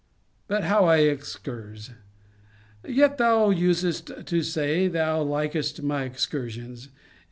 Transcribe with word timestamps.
But 0.47 0.63
how 0.63 0.85
I 0.85 0.97
excurse! 1.13 1.91
Yet 2.83 3.19
thou 3.19 3.51
usedst 3.51 4.25
to 4.25 4.41
say, 4.41 4.87
thou 4.87 5.23
likedst 5.23 5.83
my 5.83 6.05
excursions. 6.05 6.89